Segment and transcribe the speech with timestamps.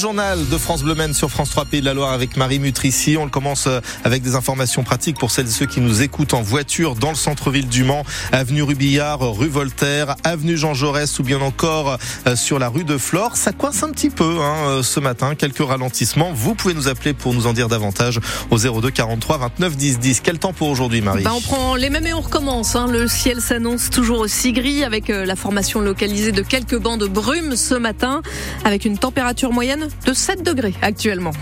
[0.00, 3.18] journal de France Bleu Maine sur France 3 Pays de la Loire avec Marie Mutrici.
[3.18, 6.32] On le commence euh, avec des informations pratiques pour celles et ceux qui nous écoutent
[6.32, 8.02] en voiture dans le centre-ville du Mans,
[8.32, 12.96] avenue Rubillard, rue Voltaire, avenue Jean Jaurès ou bien encore euh, sur la rue de
[12.96, 13.36] Flore.
[13.36, 16.32] Ça coince un petit peu hein, euh, ce matin, quelques ralentissements.
[16.32, 18.20] Vous pouvez nous appeler pour nous en dire davantage
[18.50, 20.20] au 02 43 29 10 10.
[20.20, 22.74] Quel temps pour aujourd'hui Marie bah On prend les mêmes et on recommence.
[22.74, 22.86] Hein.
[22.90, 27.54] Le ciel s'annonce toujours aussi gris avec la formation localisée de quelques bancs de brume
[27.54, 28.22] ce matin
[28.64, 31.32] avec une température moyenne de 7 degrés actuellement.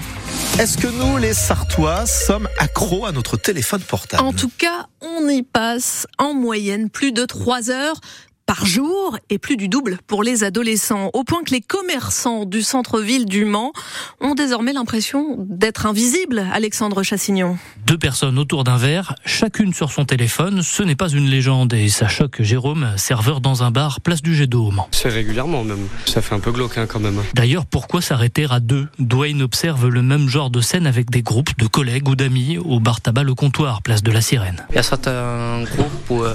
[0.58, 4.24] Est-ce que nous, les Sartois, sommes accros à notre téléphone portable?
[4.24, 8.00] En tout cas, on y passe en moyenne plus de 3 heures
[8.48, 12.62] par jour et plus du double pour les adolescents, au point que les commerçants du
[12.62, 13.74] centre-ville du Mans
[14.22, 16.46] ont désormais l'impression d'être invisibles.
[16.50, 17.58] Alexandre Chassignon.
[17.86, 21.90] Deux personnes autour d'un verre, chacune sur son téléphone, ce n'est pas une légende et
[21.90, 24.88] ça choque Jérôme, serveur dans un bar place du Jet d'eau au Mans.
[24.92, 27.20] C'est régulièrement même, ça fait un peu glauque hein, quand même.
[27.34, 28.88] D'ailleurs, pourquoi s'arrêter à deux?
[28.98, 32.80] Dwayne observe le même genre de scène avec des groupes de collègues ou d'amis au
[32.80, 34.64] bar tabac Le Comptoir, place de la Sirène.
[34.70, 36.34] Il y a certains groupes où euh,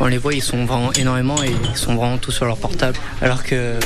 [0.00, 2.98] on les voit, ils sont vraiment énormément et ils sont vraiment tous sur leur portable.
[3.20, 3.78] Alors que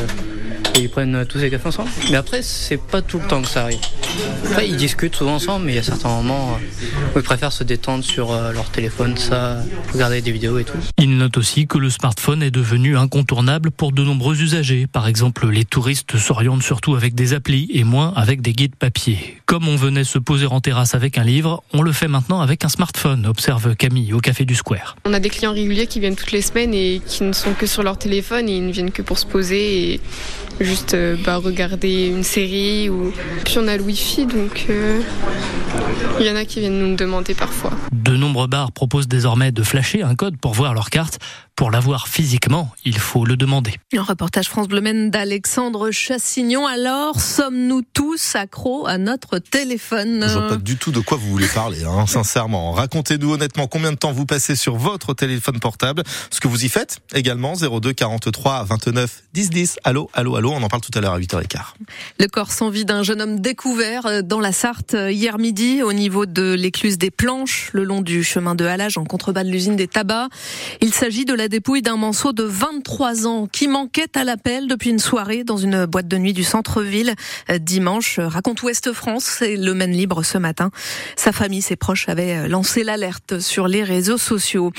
[0.79, 1.91] ils prennent tous les cafés ensemble.
[2.11, 3.81] Mais après, c'est pas tout le temps que ça arrive.
[4.45, 6.59] Après, ils discutent souvent ensemble, mais il y a certains moments
[7.15, 9.59] où ils préfèrent se détendre sur euh, leur téléphone, ça,
[9.93, 10.79] regarder des vidéos et tout.
[10.99, 14.87] Il note aussi que le smartphone est devenu incontournable pour de nombreux usagers.
[14.87, 19.39] Par exemple, les touristes s'orientent surtout avec des applis et moins avec des guides papier.
[19.47, 22.65] Comme on venait se poser en terrasse avec un livre, on le fait maintenant avec
[22.65, 24.97] un smartphone, observe Camille au Café du Square.
[25.05, 27.67] On a des clients réguliers qui viennent toutes les semaines et qui ne sont que
[27.67, 30.01] sur leur téléphone et ils ne viennent que pour se poser et
[30.61, 32.89] juste euh, bah, regarder une série.
[32.89, 33.13] Ou...
[33.45, 35.03] Puis on a le Wi-Fi, donc euh,
[36.21, 37.73] il y en a qui viennent nous demander parfois.
[37.93, 41.19] De nombreux bars proposent désormais de flasher un code pour voir leur carte.
[41.57, 43.73] Pour l'avoir physiquement, il faut le demander.
[43.97, 46.67] Un reportage France Bleu d'Alexandre Chassignon.
[46.67, 50.23] Alors, sommes-nous tous accros à notre téléphone?
[50.29, 52.73] Je vois pas du tout de quoi vous voulez parler, hein, sincèrement.
[52.73, 56.69] Racontez-nous honnêtement combien de temps vous passez sur votre téléphone portable, ce que vous y
[56.69, 59.79] faites également, 02 43 29 10 10.
[59.83, 61.59] Allô, allô, allô, on en parle tout à l'heure à 8h15.
[62.21, 65.83] Le corps sans vie d'un jeune homme découvert euh, dans la Sarthe euh, hier midi
[65.83, 69.49] au niveau de l'écluse des Planches, le long du chemin de halage en contrebas de
[69.49, 70.31] l'usine des tabacs.
[70.83, 74.91] Il s'agit de la dépouille d'un manceau de 23 ans qui manquait à l'appel depuis
[74.91, 77.15] une soirée dans une boîte de nuit du centre-ville
[77.49, 78.19] euh, dimanche.
[78.19, 80.71] Raconte Ouest France, c'est le Maine libre ce matin.
[81.17, 84.73] Sa famille, ses proches avaient lancé l'alerte sur les réseaux sociaux.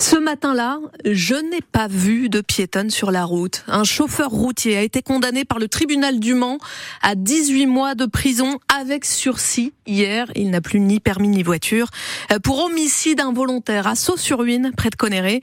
[0.00, 3.64] Ce matin-là, je n'ai pas vu de piétonne sur la route.
[3.68, 6.58] Un chauffeur routier a été condamné par le tribunal du Mans
[7.02, 9.72] à 18 mois de prison avec sursis.
[9.86, 11.88] Hier, il n'a plus ni permis ni voiture
[12.32, 15.40] euh, pour homicide involontaire à Saut-sur-Huine, près de Conneré.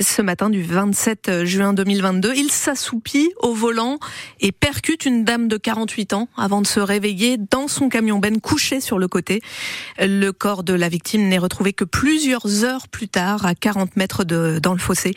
[0.00, 2.34] Ce matin du 27 juin 2022.
[2.36, 3.98] Il s'assoupit au volant
[4.40, 8.40] et percute une dame de 48 ans avant de se réveiller dans son camion ben
[8.40, 9.40] couché sur le côté.
[9.98, 14.24] Le corps de la victime n'est retrouvé que plusieurs heures plus tard à 40 mètres
[14.24, 15.14] de, dans le fossé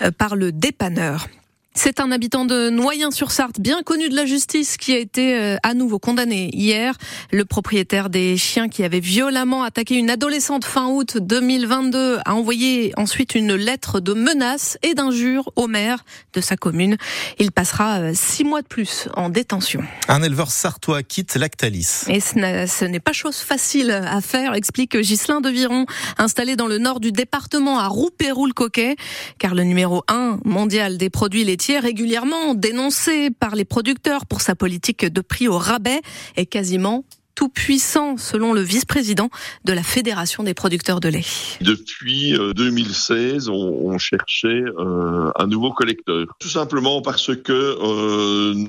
[0.00, 1.26] euh, par le dépanneur.
[1.74, 5.72] C'est un habitant de Noyen-sur-Sarthe, bien connu de la justice, qui a été euh, à
[5.72, 6.94] nouveau condamné hier.
[7.30, 12.92] Le propriétaire des chiens qui avait violemment attaqué une adolescente fin août 2022 a envoyé
[12.98, 16.98] ensuite une lettre de menace et d'injure au maire de sa commune.
[17.38, 19.82] Il passera euh, six mois de plus en détention.
[20.08, 22.04] Un éleveur sartois quitte Lactalis.
[22.08, 25.86] Et ce n'est pas chose facile à faire, explique Ghislain de Viron,
[26.18, 28.96] installé dans le nord du département à Roupéroul-Coquet,
[29.38, 34.54] car le numéro 1 mondial des produits laitiers régulièrement dénoncé par les producteurs pour sa
[34.54, 36.00] politique de prix au rabais
[36.36, 39.30] est quasiment tout puissant, selon le vice-président
[39.64, 41.24] de la Fédération des producteurs de lait.
[41.60, 46.26] Depuis 2016, euh, on, cherchait euh, un nouveau collecteur.
[46.38, 48.68] Tout simplement parce que euh,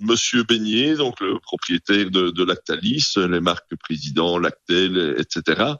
[0.00, 5.74] Monsieur Beignet, donc le propriétaire de, de, Lactalis, les marques Président, Lactel, etc.,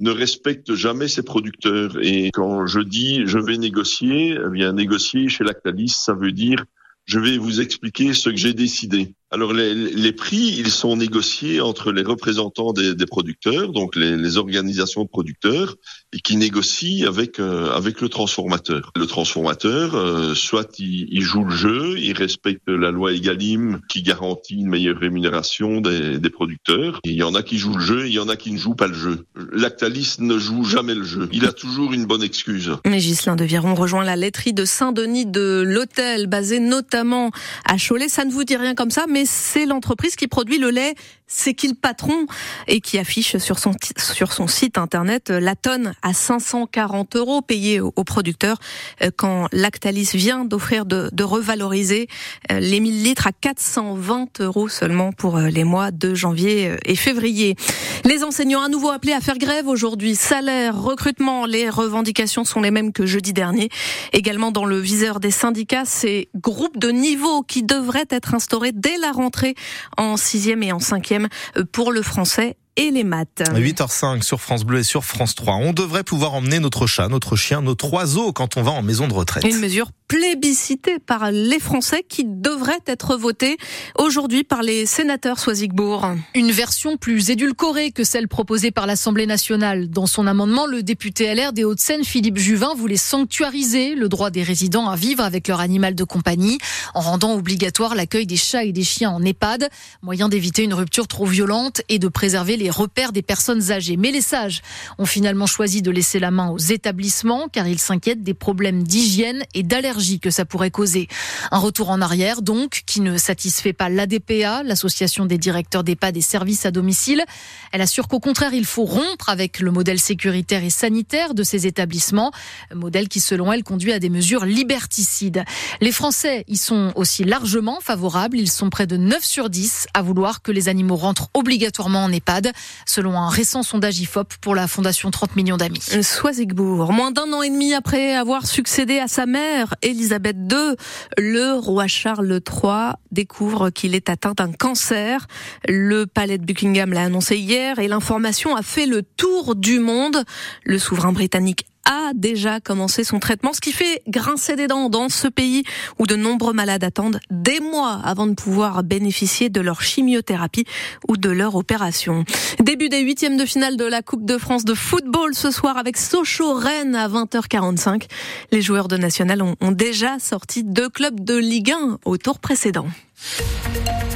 [0.00, 1.96] ne respecte jamais ses producteurs.
[2.02, 6.64] Et quand je dis je vais négocier, eh bien négocier chez Lactalis, ça veut dire
[7.06, 9.14] je vais vous expliquer ce que j'ai décidé.
[9.34, 15.08] Alors les, prix, ils sont négociés entre les représentants des, producteurs, donc les, organisations de
[15.08, 15.74] producteurs,
[16.12, 18.92] et qui négocient avec euh, avec le transformateur.
[18.94, 24.54] Le transformateur, euh, soit il, joue le jeu, il respecte la loi Egalim qui garantit
[24.54, 27.00] une meilleure rémunération des, producteurs.
[27.02, 28.76] il y en a qui jouent le jeu, il y en a qui ne jouent
[28.76, 29.24] pas le jeu.
[29.52, 31.28] Lactalis ne joue jamais le jeu.
[31.32, 32.70] Il a toujours une bonne excuse.
[32.86, 37.32] Mais Ghislain de Viron rejoint la laiterie de Saint-Denis de l'hôtel, basé notamment
[37.64, 38.08] à Cholet.
[38.08, 40.94] Ça ne vous dit rien comme ça, mais c'est l'entreprise qui produit le lait
[41.26, 42.26] c'est qui le patron
[42.68, 47.40] et qui affiche sur son, sur son site internet euh, la tonne à 540 euros
[47.40, 48.58] payée aux, producteurs
[49.02, 52.08] euh, quand Lactalis vient d'offrir de, de, revaloriser
[52.52, 57.56] euh, les 1000 litres à 420 euros seulement pour les mois de janvier et février.
[58.04, 60.14] Les enseignants à nouveau appelés à faire grève aujourd'hui.
[60.14, 63.70] Salaire, recrutement, les revendications sont les mêmes que jeudi dernier.
[64.12, 68.98] Également dans le viseur des syndicats, ces groupes de niveau qui devraient être instaurés dès
[69.04, 69.54] la rentrée
[69.98, 71.28] en sixième et en cinquième
[71.72, 73.42] pour le français et les maths.
[73.54, 75.54] 8h05 sur France Bleu et sur France 3.
[75.54, 79.08] On devrait pouvoir emmener notre chat, notre chien, notre oiseau quand on va en maison
[79.08, 79.44] de retraite.
[79.44, 83.56] Une mesure plébiscitée par les Français qui devrait être votée
[83.98, 86.08] aujourd'hui par les sénateurs Soisigbourg.
[86.34, 89.88] Une version plus édulcorée que celle proposée par l'Assemblée nationale.
[89.88, 94.42] Dans son amendement, le député LR des Hauts-de-Seine, Philippe Juvin, voulait sanctuariser le droit des
[94.42, 96.58] résidents à vivre avec leur animal de compagnie
[96.92, 99.68] en rendant obligatoire l'accueil des chats et des chiens en EHPAD,
[100.02, 103.96] moyen d'éviter une rupture trop violente et de préserver les repères des personnes âgées.
[103.96, 104.62] Mais les sages
[104.98, 109.42] ont finalement choisi de laisser la main aux établissements car ils s'inquiètent des problèmes d'hygiène
[109.54, 111.08] et d'allergie que ça pourrait causer.
[111.50, 116.20] Un retour en arrière donc qui ne satisfait pas l'ADPA, l'association des directeurs d'EHPAD des
[116.20, 117.24] services à domicile.
[117.72, 121.66] Elle assure qu'au contraire, il faut rompre avec le modèle sécuritaire et sanitaire de ces
[121.66, 122.30] établissements,
[122.74, 125.44] modèle qui selon elle conduit à des mesures liberticides.
[125.80, 130.02] Les Français y sont aussi largement favorables, ils sont près de 9 sur 10 à
[130.02, 132.52] vouloir que les animaux rentrent obligatoirement en EHPAD
[132.86, 135.82] selon un récent sondage IFOP pour la Fondation 30 millions d'amis.
[136.02, 140.76] Soisigbourg, moins d'un an et demi après avoir succédé à sa mère, Elisabeth II,
[141.18, 145.26] le roi Charles III découvre qu'il est atteint d'un cancer.
[145.68, 150.24] Le palais de Buckingham l'a annoncé hier et l'information a fait le tour du monde.
[150.64, 155.08] Le souverain britannique a déjà commencé son traitement, ce qui fait grincer des dents dans
[155.08, 155.64] ce pays
[155.98, 160.64] où de nombreux malades attendent des mois avant de pouvoir bénéficier de leur chimiothérapie
[161.08, 162.24] ou de leur opération.
[162.60, 165.96] Début des huitièmes de finale de la Coupe de France de football ce soir avec
[165.96, 168.04] Sochaux-Rennes à 20h45.
[168.52, 172.86] Les joueurs de National ont, déjà sorti deux clubs de Ligue 1 au tour précédent.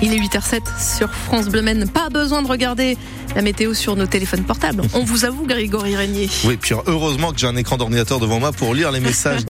[0.01, 0.61] Il est 8h07
[0.97, 1.89] sur France Bleu Maine.
[1.89, 2.97] Pas besoin de regarder
[3.35, 4.83] la météo sur nos téléphones portables.
[4.95, 6.29] On vous avoue, Grégory Régnier.
[6.45, 9.43] Oui, puis heureusement que j'ai un écran d'ordinateur devant moi pour lire les messages.